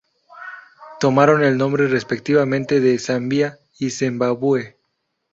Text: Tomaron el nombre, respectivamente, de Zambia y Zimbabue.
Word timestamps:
Tomaron 0.99 1.43
el 1.43 1.59
nombre, 1.59 1.87
respectivamente, 1.87 2.79
de 2.79 2.97
Zambia 2.97 3.59
y 3.77 3.91
Zimbabue. 3.91 4.75